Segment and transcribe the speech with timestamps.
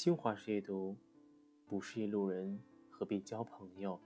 [0.00, 0.96] 新华社阅读，
[1.66, 3.98] 不是一路人，何必交朋友？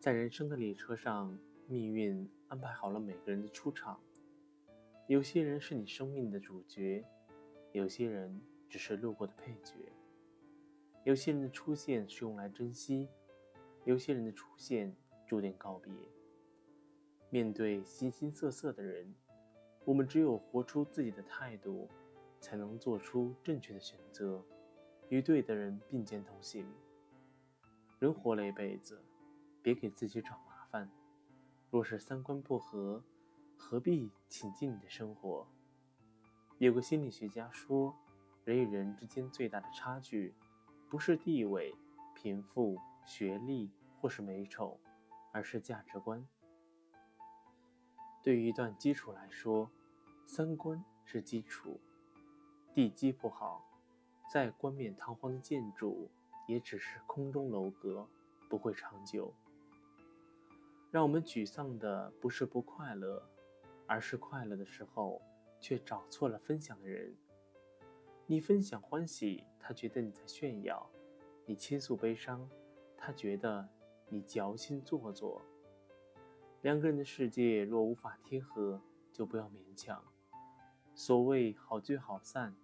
[0.00, 4.00] 在人生的列车上，命运安排好了每个人的出场。
[5.06, 7.04] 有些人是你生命的主角，
[7.72, 9.74] 有些人只是路过的配角。
[11.04, 13.10] 有些人的出现是用来珍惜，
[13.84, 14.96] 有些人的出现
[15.26, 15.92] 注定告别。
[17.28, 19.14] 面对形形色色的人，
[19.84, 21.86] 我们只有活出自己的态度，
[22.44, 24.44] 才能做出正确的选择，
[25.08, 26.70] 与对的人并肩同行。
[27.98, 29.02] 人活了一辈子，
[29.62, 30.90] 别给自己找麻烦。
[31.70, 33.02] 若是三观不合，
[33.56, 35.48] 何必请进你的生活？
[36.58, 37.96] 有个心理学家说，
[38.44, 40.34] 人与人之间最大的差距。
[40.90, 41.74] 不是地位、
[42.14, 44.78] 贫富、学历或是美丑，
[45.32, 46.22] 而是价值观。
[48.22, 49.70] 对于一段基础来说，
[50.26, 51.80] 三观是基础。
[52.74, 53.64] 地基不好，
[54.28, 56.10] 再冠冕堂皇的建筑
[56.48, 58.04] 也只是空中楼阁，
[58.50, 59.32] 不会长久。
[60.90, 63.22] 让我们沮丧的不是不快乐，
[63.86, 65.22] 而是快乐的时候
[65.60, 67.14] 却找错了分享的人。
[68.26, 70.84] 你分享欢喜，他觉得你在炫耀；
[71.46, 72.50] 你倾诉悲伤，
[72.96, 73.68] 他觉得
[74.08, 75.40] 你矫情做作。
[76.62, 78.80] 两个人的世界若无法贴合，
[79.12, 80.02] 就不要勉强。
[80.96, 82.54] 所谓好聚好散，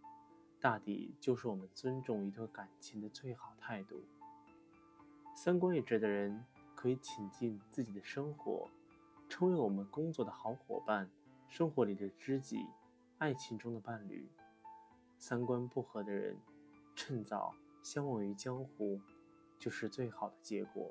[0.61, 4.03] 大抵就是我们尊重一段感情的最好态度。
[5.35, 6.45] 三观一致的人，
[6.75, 8.69] 可以请进自己的生活，
[9.27, 11.09] 成为我们工作的好伙伴，
[11.49, 12.67] 生活里的知己，
[13.17, 14.29] 爱情中的伴侣。
[15.19, 16.37] 三观不合的人，
[16.95, 19.01] 趁早相忘于江湖，
[19.59, 20.91] 就是最好的结果。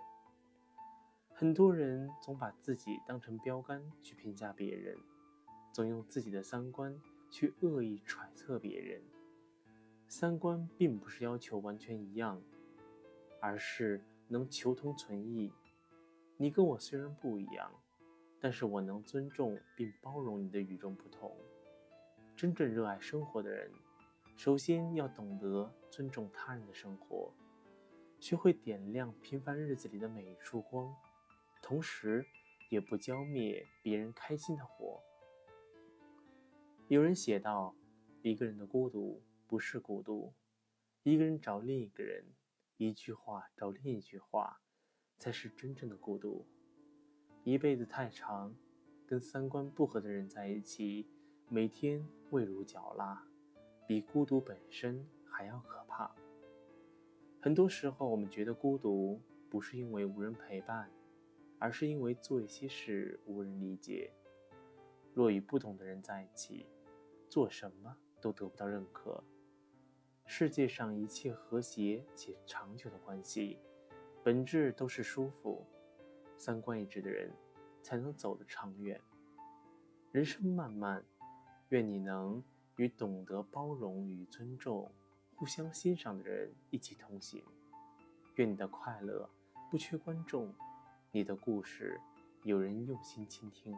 [1.31, 4.97] 很多人总把自己当成标杆去评价别人，
[5.71, 8.99] 总用自己的三观去恶意揣测别人。
[10.11, 12.41] 三观并不是要求完全一样，
[13.39, 15.53] 而是能求同存异。
[16.35, 17.71] 你跟我虽然不一样，
[18.39, 21.37] 但是我能尊重并包容你的与众不同。
[22.35, 23.71] 真正热爱生活的人。
[24.35, 27.31] 首先要懂得尊重他人的生活，
[28.19, 30.91] 学会点亮平凡日子里的每一束光，
[31.61, 32.25] 同时
[32.71, 34.99] 也不浇灭别人开心的火。
[36.87, 37.75] 有人写道
[38.23, 40.31] ：“一个人的孤独不是孤独，
[41.01, 42.23] 一个人找另一个人，
[42.77, 44.61] 一句话找另一句话，
[45.17, 46.45] 才是真正的孤独。”
[47.43, 48.53] 一辈子太长，
[49.07, 51.09] 跟三观不合的人在一起，
[51.47, 53.25] 每天味如嚼蜡。
[53.87, 56.15] 比孤独本身还要可怕。
[57.41, 60.91] 很多时候，我们觉得孤独不是因为无人陪伴，
[61.57, 64.13] 而是因为做一些事无人理解。
[65.15, 66.67] 若与不懂的人在一起，
[67.27, 69.23] 做什么都得不到认可。
[70.31, 73.57] 世界上一切和谐且长久的关系，
[74.23, 75.65] 本质都是舒服。
[76.37, 77.31] 三观一致的人，
[77.81, 79.01] 才能走得长远。
[80.11, 81.03] 人生漫漫，
[81.69, 82.41] 愿你能。
[82.75, 84.89] 与懂得包容与尊重、
[85.35, 87.43] 互相欣赏的人一起同行。
[88.35, 89.27] 愿你的快乐
[89.69, 90.53] 不缺观众，
[91.11, 91.99] 你的故事
[92.43, 93.75] 有人用心倾听。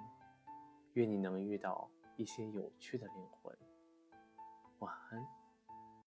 [0.94, 3.58] 愿你能遇到一些有趣的灵魂。
[4.80, 5.41] 晚安。